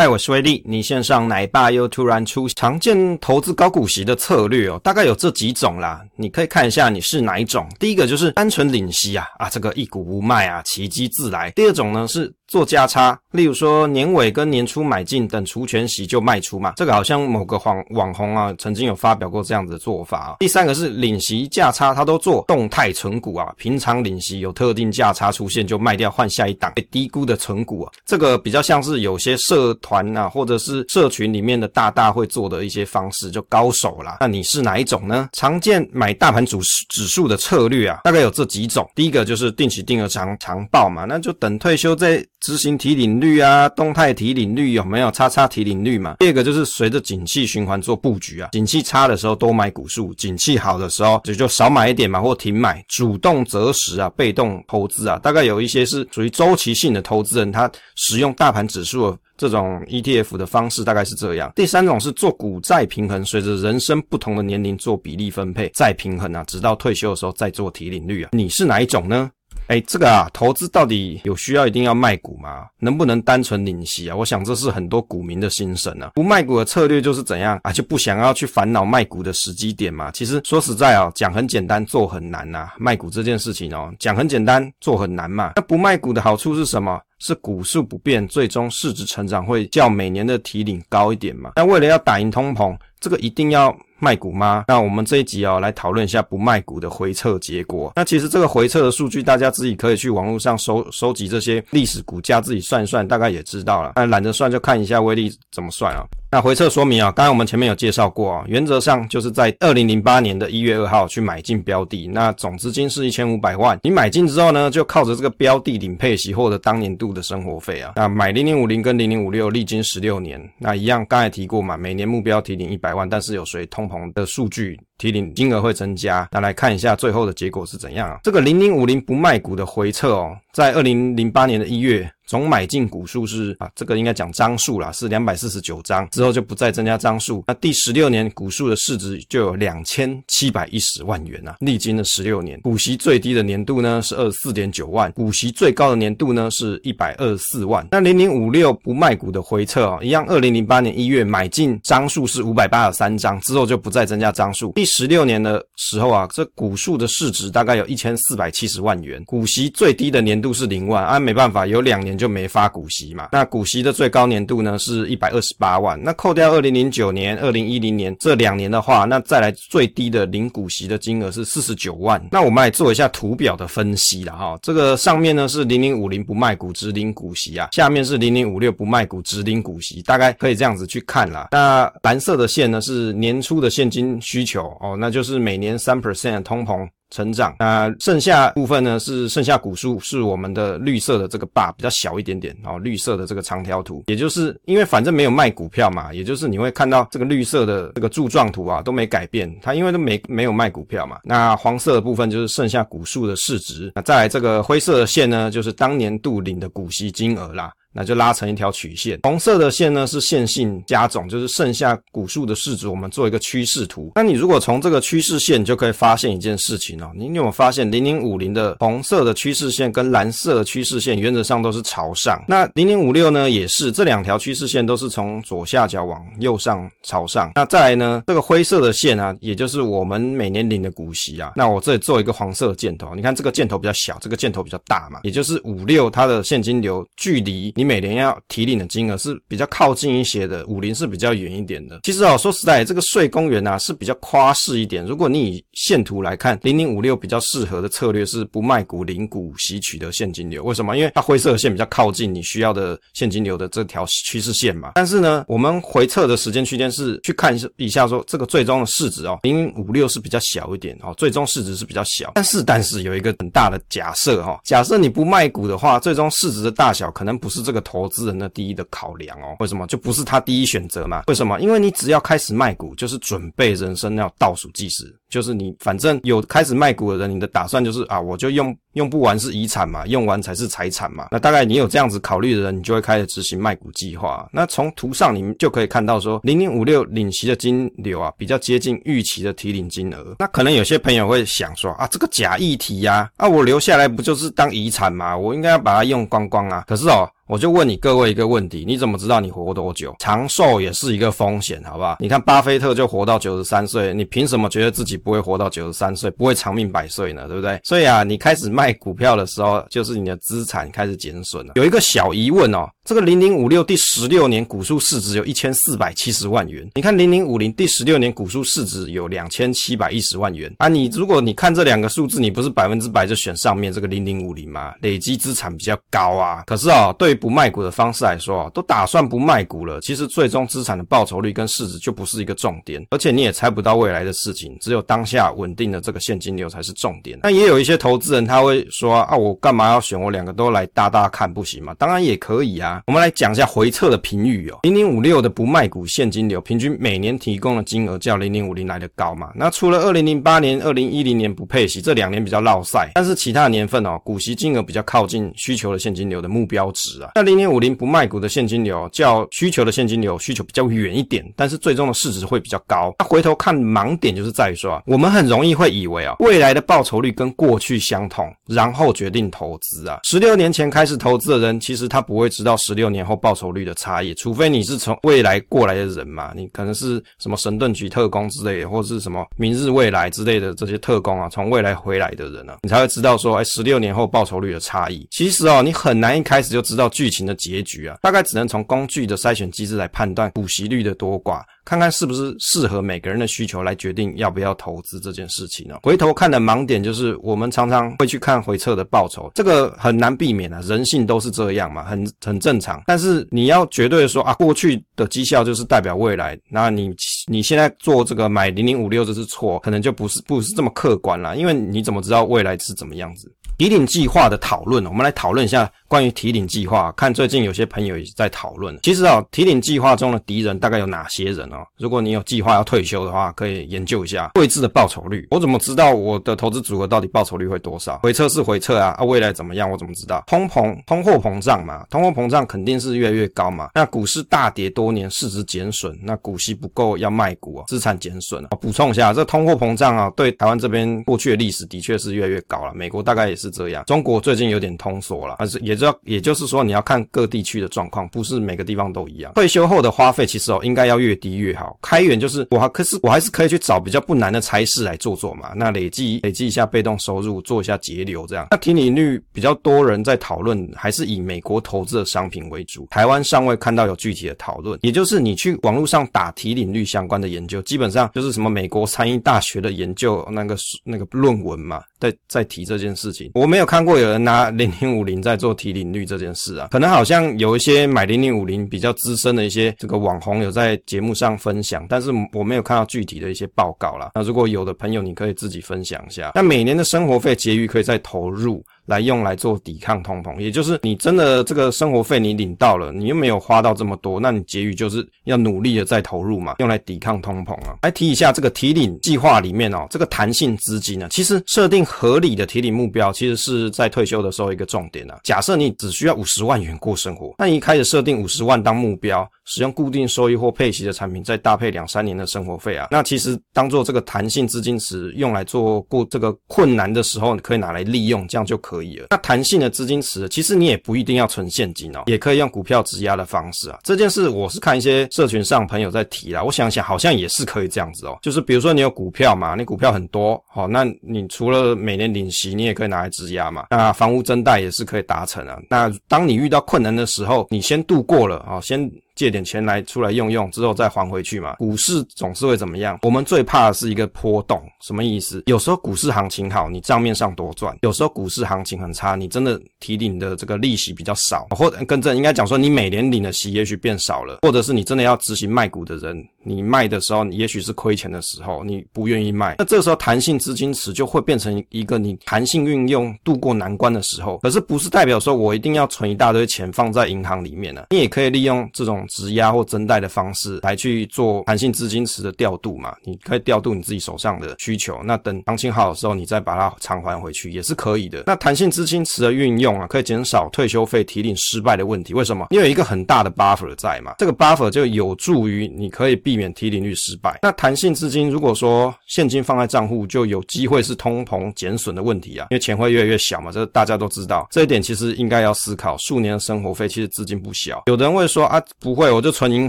[0.00, 0.64] 嗨，我是威利。
[0.66, 6.00] 你线上奶爸又突然出常见投资高股息的策略哦，大概有这几种啦。
[6.16, 7.68] 你可以看一下你是哪一种。
[7.78, 11.50] 第一个就是单纯领息啊啊，这个一股不卖啊，奇迹自来。
[11.50, 16.72] 第二种呢是做价差，例如说年尾跟年初买进，等除权息就卖出嘛。
[16.76, 20.36] 这个好像某个网网红啊曾经有发表过这样子的做法啊。
[20.40, 27.92] 第三个是领息价差，他都做动态存股啊，平常领息有特定价差出现就卖掉换下一档被低估的存股啊。
[28.04, 34.16] 这个比较像是有些社团啊，或者是社群里面的大大会做的一些方式，就高手啦。
[34.18, 35.28] 那你是哪一种呢？
[35.34, 36.58] 常见买大盘指
[36.88, 38.84] 指数的策略啊，大概有这几种。
[38.96, 45.10] 第一个就是定期定额长长报嘛，那就等退休再执行提领率啊，动态提领率有没有？
[45.10, 46.16] 叉叉提领率嘛。
[46.18, 55.18] 第二个就是随着景气循环做布局啊，景气差的时候多买股数，景气好的时候就就少买一点嘛，或停买，主动择时啊，被动投资啊。
[55.18, 59.16] 大概有一些是属于周期性的投资人，他使用大盘指数。
[59.36, 61.50] 这种 ETF 的方式大概是这样。
[61.56, 68.28] 第三种是做股债平衡，随着人生不同的年龄做比例分配，再平衡啊，直到退休的时候再做提领率啊。
[68.32, 69.30] 你是哪一种呢？
[69.70, 72.66] 哎，这个啊，投资到底有需要一定要卖股吗？
[72.80, 74.16] 能不能单纯领息啊？
[74.16, 76.10] 我想这是很多股民的心声啊。
[76.16, 77.70] 不卖股的策略就是怎样啊？
[77.70, 80.10] 就不想要去烦恼卖股的时机点嘛。
[80.10, 82.68] 其实说实在哦，讲很简单，做很难呐。
[82.78, 85.52] 卖股这件事情哦，讲很简单，做很难嘛。
[85.54, 87.00] 那不卖股的好处是什么？
[87.20, 91.52] 是股数不变，最终市值成长会较每年的提领高一点嘛？
[91.54, 94.64] 那为了要打赢通膨，这个一定要卖股吗？
[94.68, 97.92] 那我们这一集哦，来讨论一下不卖股的回测结果。
[97.96, 103.92] 那其实这个回测的数据，大家自己可以去网络上收收集这些历史股价，自己算一算，大概也知道了。
[103.96, 106.04] 那懒得算，就看一下威力怎么算啊。
[106.32, 113.76] 那回测说明啊，刚才我们前面有介绍过啊，原则上就是在二零零八年的一月二号去买进标的，那总资金是一千五百万。
[113.82, 117.94] 你买进之后呢，就靠着这个标的领配息，获得当年度的生活费啊。
[117.96, 124.78] 那买零零五零跟零零五六，历经十六年，那一样刚才提过嘛，每年目标提领一百百万，但是有随通膨的数据。
[124.98, 128.18] 提领金额会增加，那来看一下最后的结果是怎样啊？
[128.22, 137.42] 这个零零五零不卖股的回撤哦，在二零零八年的一月，总买进股数是啊，这个应该讲张数啦，是两百四十九张，之后就不再增加张数。
[137.44, 147.84] 那第十六年股数的市值就有两千七百一十万元啊，历经了十六年，股息最低的年度呢是二十四点九万，股息最高的年度呢是一百二十四万。
[147.90, 154.70] 那零零五六不卖股的回撤啊，一样，二零零八年一月买进张数是五百八十三张，之后就不再增加张数。
[154.76, 163.30] 第十六年的时候啊，这股数的市值大概有一千四百七十万元，股息最低的年度是零万啊，没办法，有两年就没发股息嘛。
[163.32, 172.22] 那股息的最高年度呢是一百二十八万，那扣掉二零零九年、二零一零年这两年的话，那再来最低的领股息的金额是四十九万。
[172.30, 181.48] 那我们来做一下图表的分析了哈，这个上面呢是零零五零不卖股只领股息啊，下面是零零五六不卖股只领股息，大概可以这样子去看啦。
[181.50, 185.20] 那蓝色的线呢是年初的现金需求哦，那就。
[185.22, 207.72] 是每年三 percent 通膨成长，那剩下部分呢是剩下股数，是我们的绿色的这个 bar 比较小一点点哦，绿色的这个长条图，也就是因为反正没有卖股票嘛，也就是你会看到这个绿色的这个柱状图啊都没改变，它因为都没没有卖股票嘛，那黄色的部分就是剩下股数的市值，那再来这个灰色的线呢，就是当年度领的股息金额啦。
[207.92, 214.12] 那就拉成一条曲线，红色的线呢是线性加总，就是剩下股数的市值，我们做一个趋势图。
[214.14, 222.40] 那你如果从这个趋势线你就可以发现一件事情哦，你有没有发现零零五零的红色的趋势线跟蓝色的趋势线原则上都是朝上？
[222.46, 227.50] 那零零五六呢也是，这两条趋势线都是从左下角往右上朝上。
[227.56, 231.54] 那再来呢，这个灰色的线啊，也就是我们每年领的股息啊。
[231.56, 237.74] 那我这里做一个黄色的箭头，你看这个箭头比较小，这个箭头比较大嘛，也就是五六它的现金流距离。
[237.80, 241.98] 你每年要提领的金额是比较靠近一些的，五零是比较远一点的。
[242.02, 245.02] 其实哦，说实在，这个税公园啊是比较夸饰一点。
[245.06, 250.62] 如果你以线图来看，零零五六比较适合的策略是不卖股领股吸取的现金流。
[250.62, 250.94] 为什么？
[250.98, 254.92] 因为它灰色线比较靠近你需要的现金流的这条趋势线嘛。
[254.96, 262.32] 但是呢，我们回测的时间区间是去看一下说这个最终的市值哦，零零五六是比较小一点哦，最终市值是比较小。
[262.34, 271.22] 但是但是有一个很大的假设哈，假设你不卖股的话，最终市值的大小可能不是这这个投资人的第一的考量哦，为什么就不是他第一选择嘛？
[271.28, 271.60] 为什么？
[271.60, 281.28] 因为你只要开始卖股，就是准备人生要倒数计时，就是你反正有开始卖股的人，你的打算就是啊，我就用用不完是遗产嘛，用完才是财产嘛。
[281.30, 284.48] 那大概你有这样子考虑的人，你就会开始执行卖股计划。
[284.52, 290.36] 那从图上你们就可以看到说，零零五六领息的金流啊，比较接近预期的提领金额。
[290.38, 295.36] 那可能有些朋友会想说啊，这个假议题呀，啊，我留下来不就是当遗产吗？
[295.36, 296.84] 我应该要把它用光光啊。
[296.86, 297.28] 可是哦。
[297.50, 300.14] 我就问你各位一个问题，你怎么知道你活多久？
[300.20, 302.16] 长寿也是一个风险，好不好？
[302.20, 307.48] 你看巴菲特就活到九十三岁，你凭什么觉得自己不会活到九十三岁，不会长命百岁呢？
[307.48, 307.80] 对不对？
[307.82, 311.74] 所以啊，你开始卖卖股票的时候，就是你的资产开始减损了。
[311.76, 324.94] 有一个小疑问哦，这个零零五六第十六年股数市值有一千四百七十万元，你看零零五零第十六年股数市值有两千七百一十万元啊，你如果你看这两个数字，你不是百分之百就选上面这个零零五零吗？
[325.00, 326.62] 累积资产比较高啊。
[326.68, 327.34] 可是哦，对于。
[327.34, 329.98] 不卖股的方式来说，都打算不卖股了。
[330.02, 337.40] 其实最终资产的报酬率跟市值就不是一个重点，而且你也猜不到未来的事情，只有当下稳定的这个现金流才是重点。
[337.42, 341.94] 那也有一些投资人他会说啊，我干嘛要选我两个都来搭搭看不行吗？
[341.98, 342.99] 当然也可以啊。
[343.06, 349.50] 我们来讲一下回测的评语哦，零零五六的不卖股现金流平均每年提供的金额较零零五零来的高嘛。
[349.54, 357.30] 那除了二零零八年、二零一零年不配息这两年比较落赛，但是其他年份哦，股息金额比较靠近需求的现金流的目标值啊。
[357.34, 363.14] 那零零五零不卖股的现金流较需求的现金流需求比较远一点，但是最终的市值会比较高。
[363.18, 370.20] 那回头看盲点就是在于说啊，我们很容易会以为啊，未来的报酬率跟过去相同，然后决定投资啊。
[370.24, 385.24] 十六年前开始投资的人，其实他不会知道十六年后报酬率的差异，除非你是从未来过来的人嘛，你可能是什么神盾局特工之类的，或是什么明日未来之类的这些特工啊，从未来回来的人呢，你才会知道说，哎，十六年后报酬率的差异。
[385.30, 387.56] 其实哦，你很难一开始就知道剧情的。
[387.60, 391.62] 结局啊，大概只能从工具的筛选机制来判断股息率的多寡。
[391.84, 395.98] 看看是不是适合每个人的需求来决定要不要投资这件事情呢？
[396.02, 403.02] 回头看的盲点就是，我们常常会去看回测的报酬，这个很难避免啊，人性都是这样嘛，很很正正常。
[403.06, 407.10] 但是你要绝对的说啊，过去的绩效就是代表未来，那你
[407.46, 413.52] 你现在做这个买零零五六这是错，可能就不是不是这么客观了，因为你怎么知道未来是怎么样子？
[413.76, 417.12] 提领计划的讨论，我们来讨论一下关于提领计划。
[417.16, 421.86] 看最近有些朋友也在讨论，其实啊，提领计划中的敌人大概有哪些人哦？
[421.98, 425.46] 如果你有计划要退休的话，可以研究一下未知的报酬率。
[425.52, 428.18] 我怎么知道我的投资组合到底报酬率会多少？
[428.24, 429.88] 回测是回测啊，啊，未来怎么样？
[429.88, 430.42] 我怎么知道？
[430.48, 433.90] 通膨、通货膨胀嘛，通货膨胀肯定是越来越高嘛。
[433.94, 438.70] 那股市大跌多年，市值减损，那股息不够要卖股啊，资产减损啊。
[438.80, 442.92] 补充一下，这通货膨胀啊，对台湾这边过去的历史的确是越来越高了。
[442.94, 449.52] 美国大概也是这样，中国最近有点通缩了，但是也就也就是说，你要看各地区的状况，不是每个地方都一样。
[449.54, 451.98] 退休后的花费其实哦，应该要越低越好。
[452.02, 455.72] 开源就是我可是我还是可以去找比较不难的差事来做做嘛。
[455.76, 458.68] 那累积累积一下被动收入，做一下节流这样。
[458.70, 463.06] 那提领率比较多人在讨论，还是以美国投资的商品为主。
[463.10, 473.50] 台湾尚未看到有具体的讨论，也就是你去网络上打提领率相关的研究，基本上就是什么美国参议大学的研究那个那个论文嘛，在在提这件事情。
[473.54, 482.06] 我没有看过有人拿零零五零在做提领率这件事啊，可能好像有一些买零零五零比较资深的一些这个网红有在节目上分享。
[482.08, 484.32] 但是我没有看到具体的一些报告啦。
[484.34, 486.52] 那如果有的朋友，你可以自己分享一下。
[486.54, 488.84] 那每年的生活费结余可以再投入。
[489.10, 497.96] 来用来做抵抗通膨，也就是你真的这个生活费你领到了，你又没有花到这么多，那你结余就是要努力的再投入嘛，用来抵抗通膨啊。
[498.02, 505.40] 来提一下这个提领计划里面哦，这个弹性资金呢，其实设定合理的提领目标，其实是在退休的时候一个重点啊。
[505.42, 519.28] 假设你只需要五十万元过生活，那你一开始设定五十万当目标，使用固定收益或配息的产品，再搭配两三年的生活费啊，那其实当做这个弹性资金池用来做过这个困难的时候，你可以拿来利用，这样就可以了。
[519.30, 524.00] 那弹性的资金池，其实你也不一定要存现金哦，也可以用股票质押的方式啊。
[524.02, 528.36] 这件事我是看一些社群上朋友在提啦，我想想好像也是可以这样子哦。
[528.42, 533.86] 就是比如说你有股票嘛，你股票很多，好，那你除了每年领息，你也可以拿来质押嘛。
[533.90, 535.78] 那房屋增贷也是可以达成啊。
[535.88, 539.08] 那当你遇到困难的时候，你先度过了啊，先。
[539.40, 541.76] 借点钱来出来用用，之后再还回去嘛。
[541.76, 543.18] 股市总是会怎么样？
[543.22, 545.62] 我们最怕的是一个波动，什么意思？
[545.64, 564.58] 有时候股市行情好，你账面上多赚；有时候股市行情很差，你真的提领的这个利息比较少，或者更正应该讲说，你每年领的息也许变少了，或者是你真的要执行卖股的人，你卖的时候，你也许是亏钱的时候，你不愿意卖，那这时候弹性资金池就会变成一个你弹性运用度过难关的时候。
[564.58, 568.06] 可是不是代表说我一定要存一大堆钱放在银行里面呢？
[568.10, 573.14] 你也可以利用这种质押或增贷的方式来去做弹性资金池的调度嘛。
[573.24, 578.42] 你可以调度你自己手上的需求，那等行情好的时候，你再把它偿还回去也是可以的。
[578.46, 582.34] 那弹性资金池的运用啊，可以减少退休费提领失败的问题。
[582.34, 582.66] 为什么？
[582.70, 587.60] 因为有一个很大的 buffer 在嘛，这个 buffer 就有助于你可以避免提领率失败。
[587.62, 594.66] 那弹性资金如果说现金放在账户，就有机会是通膨减损的问题啊，因为钱会越来越小嘛，这大家都知道。
[594.68, 596.16] 这一点其实应该要思考。
[596.18, 599.88] 数年的生活费其实资金不小，有的人会说啊，不会，我就存银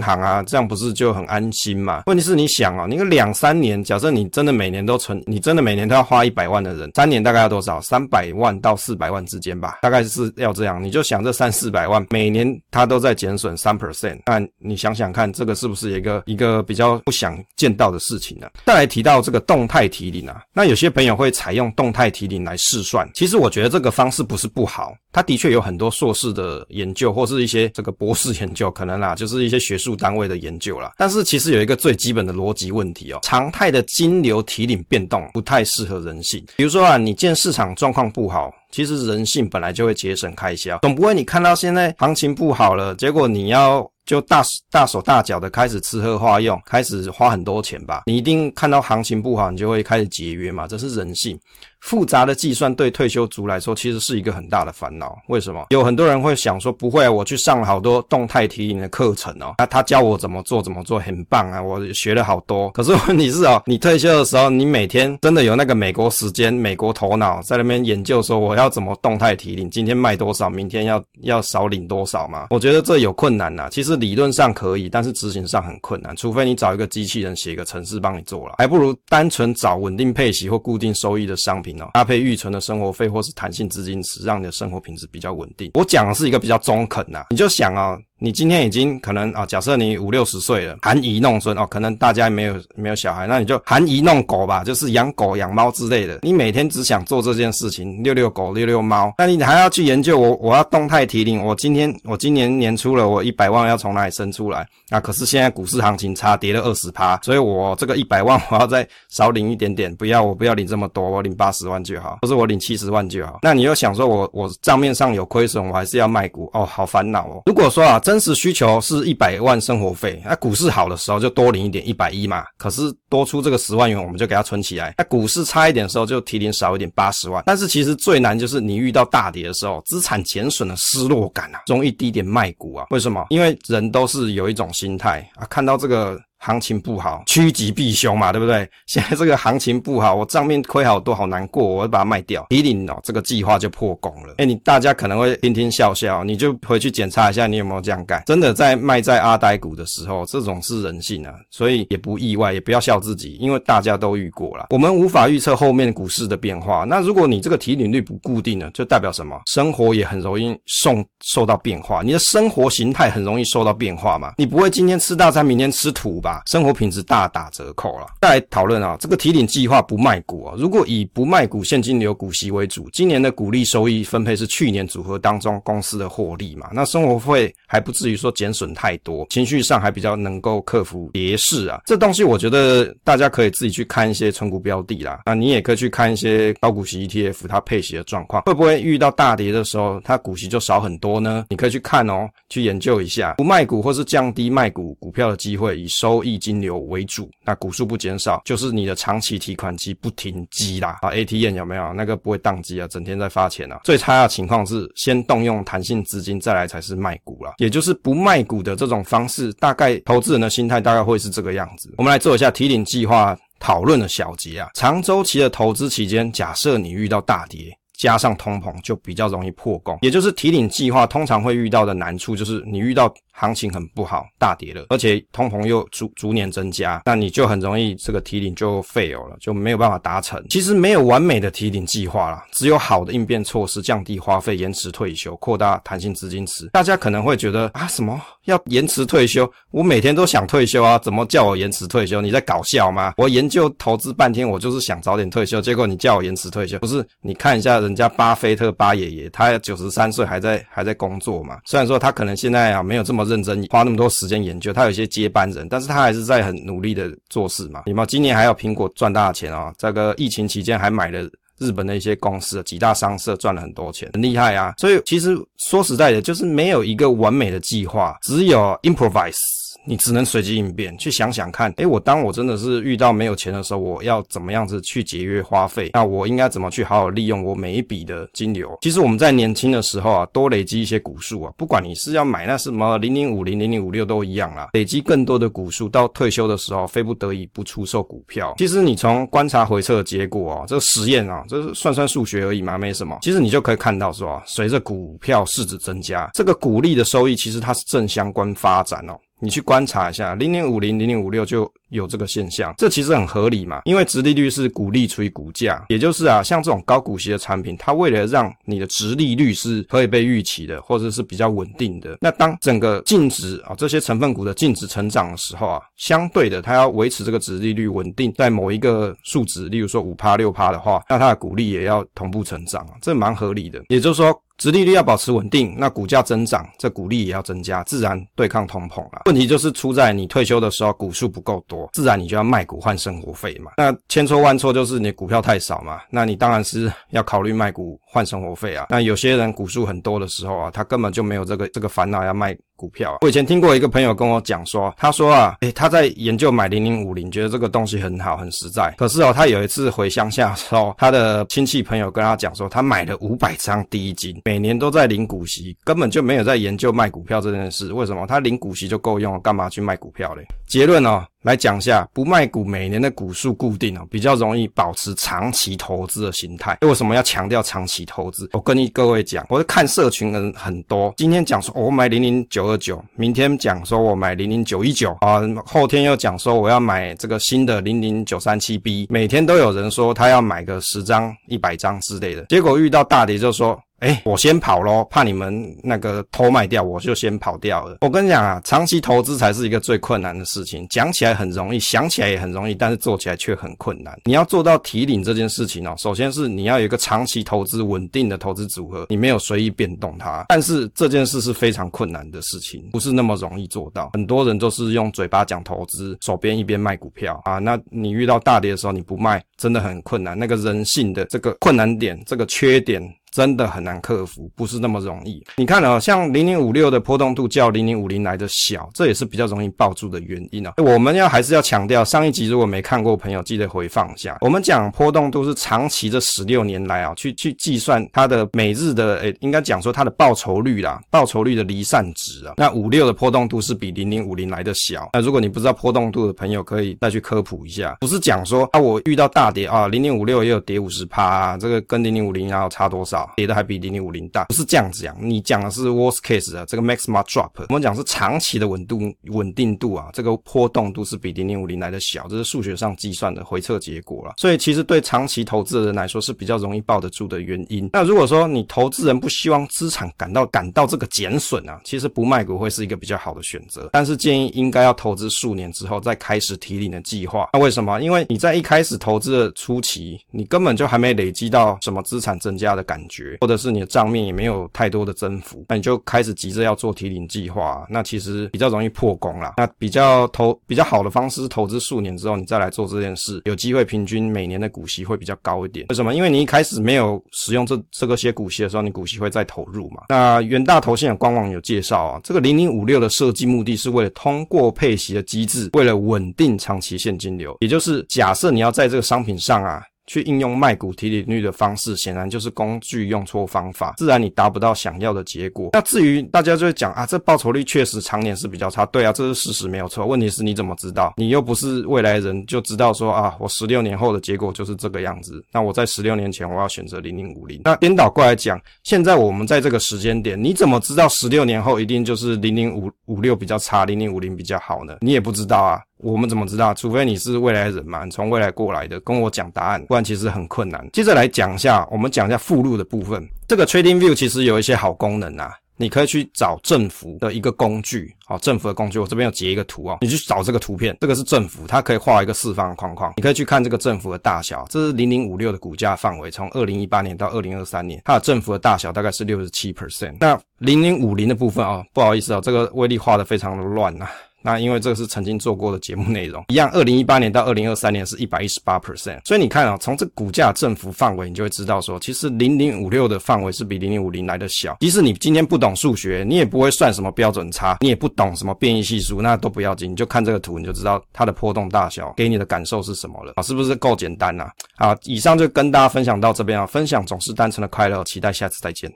[0.00, 2.04] 行啊，这样不是就很安心嘛？
[2.06, 7.80] 问题是你想啊，你个两三年，假设你真的每年都存，你真的每年都要花一百万的人，三年大概要多少？
[7.80, 10.80] 三百万到四百万之间吧，大概是要这样。
[10.82, 18.46] 你就想这三四百万，每年它都在减损三 percent，那你想想看，这个是不是一个一个呃比较不想见到的事情呢？
[18.66, 30.92] 再来提到这个动态提领啊，那有些朋友会采用动态提领来试算，其实我觉得这个方式不是不好，它的确有很多硕士的研究或是一些这个博士研究，可能啦，就是一些学术单位的研究啦。
[30.96, 36.44] 但是其实有一个最基本的逻辑问题哦，常态的金流提领变动不太适合人性。
[36.56, 38.52] 比如说啊，你见市场状况不好。
[38.72, 48.02] 其实人性本来就会节省开销，总不会你看到现在行情不好了，结果你要就大大手大脚的开始吃喝花用，开始花很多钱吧？
[48.06, 51.38] 你一定看到行情不好，你就会开始节约嘛，这是人性。
[51.82, 55.18] 复杂的计算对退休族来说，其实是一个很大的烦恼。
[55.26, 55.66] 为什么？
[55.70, 62.70] 有很多人会想说，不会啊，我去上了好多动态提领的课程哦，那他教我怎么做怎么做，很棒啊，我学了好多。
[62.70, 72.46] 可是问题是哦， 你退休的时候，你每天真的有那个美国时间、美国头脑在那边研究说，我要怎么动态提领，今天卖多少，明天要要少领多少吗？
[72.50, 73.68] 我觉得这有困难呐。
[73.72, 81.71] 其实理论上可以，但是执行上很困难，除非你找一个机器人写一个程式帮你做了，还不如单纯找稳定配息或固定收益的商品。
[81.94, 85.70] 搭配预存的生活费或是弹性资金池，让你的生活品质比较稳定。
[85.74, 87.98] 我讲的是一个比较中肯呐，你就想啊。
[88.22, 96.20] 你今天已经可能啊，假设你五六十岁了，含饴弄孙哦，可能大家没有没有小孩，那你就含饴弄狗吧，就是养狗养猫之类的。
[96.22, 104.64] 你每天只想做这件事情，遛遛狗，遛遛猫，那你还要去研究我我要动态提领，我今天我今年年初了，我一百万要从哪里生出来？
[104.88, 113.40] 那可是现在股市行情差，跌了二十趴，所以我这个一百万我要再少领一点点，不要我不要领这么多，我领八十万就好，或是我领七十万就好。
[113.42, 117.42] 那你又想说我我账面上有亏损，我还是要卖股哦，好烦恼哦。
[117.46, 122.44] 如果说啊，这真实需求是一百万生活费，那股市好的时候就多领一点一百一嘛。
[122.58, 124.94] 可是多出这个十万元，我们就给它存起来。
[124.98, 127.42] 那股市差一点的时候就提领少一点八十万。
[127.46, 132.84] 但是其实最难就是你遇到大跌的时候，资产减损的失落感啊，容易低点卖股啊。
[132.90, 133.24] 为什么？
[133.30, 136.20] 因为人都是有一种心态啊，看到这个。
[136.44, 138.68] 行情不好，趋吉避凶嘛，对不对？
[138.86, 142.44] 现在这个行情不好，我账面亏好多，好难过，我会把它卖掉。
[142.50, 144.34] 提领哦，这个计划就破功了。
[144.38, 148.20] 哎，你大家可能会听听笑笑，你就回去检查一下，你有没有这样干？
[148.26, 154.66] 真的在卖在阿呆股的时候，这种是人性啊，所以也不意外，也不要笑自己，因为大家都遇过了。
[154.70, 159.40] 我们无法预测后面股市的变化，那如果你这个提领率不固定呢，就代表什么？
[159.46, 164.32] 生活也很容易受受到变化，你的生活形态很容易受到变化嘛？
[164.36, 166.31] 你不会今天吃大餐，明天吃土吧？
[166.46, 168.06] 生活品质大打折扣了。
[168.20, 176.68] 再来讨论啊，这个提领计划不卖股啊，如果以不卖股现金流股息为主，今年的股利收益分配是去年组合当中公司的获利嘛？
[176.72, 181.80] 那生活费还不至于说减损太多，情绪上还比较能够克服跌势啊。
[181.86, 191.46] 这东西我觉得大家可以自己去看一些存股标的啦，那你也可以去看一些高股息 ETF 它配息的状况，会不会遇到大跌的时候它股息就少很多呢？
[191.50, 202.88] 你可以去看哦，去研究一下不卖股或是降低卖股股票的机会，以收益金流为主，那股数不减少，就是你的长期提款机不停机啦啊！ATM 有没有那个不会宕机啊？
[202.88, 203.80] 整天在发钱啊！
[203.84, 207.54] 最差的情况是先动用弹性资金，再来才是卖股啦。
[207.58, 211.94] 也就是不卖股的这种方式，大概投资人的心态大概会是这个样子。
[211.98, 214.70] 我们来做一下提领计划讨论的小结啊。
[214.74, 217.76] 长周期的投资期间，假设你遇到大跌。
[217.98, 219.96] 加上通膨，就比较容易破功。
[220.02, 230.44] 也就是提领计划通常会遇到的难处，就是你遇到行情很不好，大跌了，而且通膨又逐逐年增加，那你就很容易这个提领就 fail 了，就没有办法达成。
[230.50, 236.66] 其实没有完美的提领计划啦，只有好的应变措施，降低花费，延迟退休，扩大弹性资金池。
[236.72, 239.48] 大家可能会觉得啊，什么要延迟退休？
[239.70, 242.20] 我每天都想退休啊，怎么叫我延迟退休？
[242.20, 243.14] 你在搞笑吗？
[243.16, 247.06] 我研究投资半天，我就是想早点退休，结果你叫我延迟退休，不是？
[247.20, 247.92] 你看一下人。
[247.92, 251.58] 人家巴菲特巴爷爷，他九十三岁还在还在工作嘛？
[251.66, 257.82] 虽然说他可能现在啊没有这么么认真，花那么多时间研究，他有一些接班人，但是他还是在很努力的做事嘛。
[257.86, 258.06] 有没有？
[258.06, 259.74] 今年还有苹果赚大钱啊、哦！
[259.78, 264.74] 这个疫情期间还买了日本的一些公司，几大商社赚了很多钱，很厉害啊！
[264.78, 269.36] 所以其实说实在的，就是没有一个完美的计划，只有 improvise。
[269.84, 275.90] 你只能随机应变，去想想看，诶，我当我真的是遇到没有钱的时候，我要怎么样子去节约花费？
[275.92, 278.78] 那我应该怎么去好好利用我每一笔的金流？
[278.80, 288.54] 其实我们在年轻的时候啊，多累积一些股数啊，不管你是要买那什么零零五零、零零五六都一样啦，累积更多的股数，到退休的时候，非不得已不出售股票。
[288.58, 293.18] 其实你从观察回测的结果啊，这个实验啊，这是算算数学而已嘛，没什么。
[293.22, 299.18] 其实你就可以看到说啊，随着股票市值增加，这个股利的收益其实它是正相关发展哦。
[299.44, 324.36] 你去观察一下，零零五零、零零五六就有这个现象，这其实很合理嘛，因为殖利率是股利除以股价，也就是啊，像这种高股息的产品，它为了让你的殖利率是可以被预期的，或者是比较稳定的，那当整个净值啊这些成分股的净值成长的时候啊，相对的，它要维持这个殖利率稳定在某一个数值，例如说五趴六趴的话，那它的股利也要同步成长，这蛮合理的，也就是说。
[324.58, 329.22] 殖利率要保持稳定，那股价增长，这股利也要增加，自然对抗通膨了。
[329.26, 333.72] 问题就是出在你退休的时候股数不够多，自然你就要卖股换生活费嘛。
[333.76, 338.86] 那千错万错就是你股票太少嘛，那你当然是要考虑卖股换生活费啊。
[338.90, 342.56] 那有些人股数很多的时候啊，他根本就没有这个这个烦恼要卖。
[342.82, 348.92] 股票，我以前听过一个朋友跟我讲说，他说啊，诶，他在研究买零零五零，觉得这个东西很好，很实在。
[348.98, 357.92] 可是哦，他有一次回乡下的时候，他的亲戚朋友跟他讲说，他买了五百张第一金，每年都在领股息，根本就没有在研究卖股票这件事。
[357.92, 358.26] 为什么？
[358.26, 360.44] 他领股息就够用了，干嘛去卖股票嘞？
[360.66, 361.24] 结论哦。
[361.42, 366.78] 来讲一下，不卖股，每年的股数固定哦，比较容易保持长期投资的心态。
[366.82, 368.48] 为什么要强调长期投资？
[368.52, 383.78] 我跟你各位讲，我是看社群人很多，今天讲说我买零零九喝酒，明天讲说我买零零九一九啊，后天又讲说我要买这个新的零零九三七 B，每天都有人说他要买个十张、一百张之类的，结果遇到大跌就说。
[384.02, 387.98] 哎，我先跑咯，怕你们那个偷卖掉，我就先跑掉了。
[388.00, 390.84] 我跟你讲啊，长期投资才是一个最困难的事情。
[390.90, 394.18] 讲起来很容易，想起来也很容易，但是做起来却很困难。
[394.24, 400.46] 你要做到提领这件事情哦，首先是你要有一个长期投资稳定的投资组合，你没有随意变动它。
[400.48, 404.10] 但是这件事是非常困难的事情，不是那么容易做到。
[404.14, 407.58] 很多人都是用嘴巴讲投资，手边一边卖股票啊。
[407.58, 410.36] 那你遇到大跌的时候你不卖，真的很困难。
[410.36, 413.00] 那个人性的这个困难点，这个缺点。
[413.32, 415.42] 真的很难克服，不是那么容易。
[415.56, 420.74] 你看哦，像零零五六的波动度较零零五零来的小，这也是比较容易抱住的原因啊。
[420.76, 424.36] 我们要还是要强调，上一集如果没看过朋友，记得回放一下。
[424.42, 432.52] 我们讲波动度是长期这十六年来啊，去去计算它的每日的，诶，应该讲说它的报酬率啦，报酬率的离散值啊。
[432.58, 435.08] 那五六的波动度是比零零五零来的小。
[435.14, 437.96] 那如果你不知道波动度的朋友，可以再去科普一下。
[438.00, 443.21] 不是讲说啊，我遇到大跌啊，零零五六也有跌五十趴啊，这个跟零零五零然后差多少？
[443.36, 454.34] 跌的还比零零五零大，不是这样子讲，你讲的是 worst case 的这个 maximum drop，我们讲是长期的稳度稳定度啊，这个波动度是比零零五零来的小，这是数学上计算的回测结果了。
[454.38, 457.88] 所以其实对长期投资的人来说是比较容易抱得住的原因。
[457.92, 463.90] 那如果说你投资人不希望资产感到感到这个减损啊，其实不卖股会是一个比较好的选择。
[463.92, 467.48] 但是建议应该要投资数年之后再开始提领的计划。
[467.52, 468.00] 那为什么？
[468.00, 473.52] 因为你在一开始投资的初期，你根本就还没累积到什么资产增加的感觉，或者。
[473.62, 479.54] 是你的账面也没有太多的增幅，那你就开始急着要做提领计划，那其实比较容易破功啦。
[479.56, 485.86] 那比较投比较好的方式是投资数年之后，你再来做这件事，有机会平均每年的股息会比较高一点。
[485.90, 486.12] 为什么？
[486.12, 490.02] 因为你一开始没有使用这这个些股息的时候，你股息会再投入嘛。
[490.08, 499.84] 那元大投信的官网有介绍啊，这个零零五六的设计目的是为了通过配息的机制，为了稳定长期现金流，也就是假设你要在这个商品上啊。
[500.06, 505.70] 去应用卖股提领率的方式，显然就是工具用错方法，自然你达不到想要的结果。
[505.72, 510.04] 那至于大家就会讲啊，这报酬率确实常年是比较差，对啊，这是事实没有错。
[510.04, 511.14] 问题是你怎么知道？
[511.16, 515.42] 你又不是未来人，就知道说啊，我十六年后的结果就是这个样子。
[515.52, 517.60] 那我在十六年前我要选择零零五零。
[517.64, 524.96] 那颠倒过来讲，现在我们在这个时间点，你怎么知道十六年后一定就是零零五五六比较差，零零五零比较好呢？
[525.00, 525.80] 你也不知道啊。
[526.02, 526.74] 我们怎么知道？
[526.74, 530.86] 除非你是未来人嘛，你从未来过来的，跟我讲答案，不然其实很困难。
[530.92, 533.26] 接着来讲一下，我们讲一下附录的部分。
[533.48, 535.52] 这个 TradingView 其实有一些好功能啊。
[535.78, 550.14] 你可以去找振幅的一个工具，好，振幅的工具，我这边有截一个图哦，你去找这个图片，这个是振幅，它可以画一个四方框框，你可以去看这个振幅的大小，这是零零五六的股价范围，从二零一八年到二零二三年，它的振幅的大小大概是六十七 percent。
[550.20, 554.06] 那零零五零的部分啊、哦，不好意思啊、哦，这个威力画得非常的乱呐。
[554.42, 564.76] 那因为这个是曾经做过的节目内容，一样，二零一八年到二零二三年是一百一十八 percent，所以你看啊，从这股价振幅范围，你就会知道说，其实零零五六的范围是比零零五零来的小。
[564.80, 574.50] 即使你今天不懂数学，你也不会算什么标准差，你也不懂什么变异系数，那都不要紧，你就看这个图，你就知道它的波动大小给你的感受是什么了啊，是不是够简单呐？
[574.76, 578.90] 啊，以上就跟大家分享到这边啊，分享总是单纯的快乐，期待下次再见。